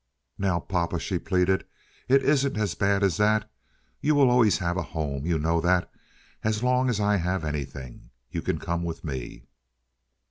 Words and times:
"Now, 0.39 0.59
papa!" 0.59 0.97
she 0.97 1.19
pleaded, 1.19 1.63
"it 2.07 2.23
isn't 2.23 2.57
as 2.57 2.73
bad 2.73 3.03
as 3.03 3.17
that. 3.17 3.47
You 4.01 4.15
will 4.15 4.31
always 4.31 4.57
have 4.57 4.75
a 4.75 4.81
home—you 4.81 5.37
know 5.37 5.61
that—as 5.61 6.63
long 6.63 6.89
as 6.89 6.99
I 6.99 7.17
have 7.17 7.43
anything. 7.45 8.09
You 8.31 8.41
can 8.41 8.57
come 8.57 8.83
with 8.83 9.03
me." 9.03 9.45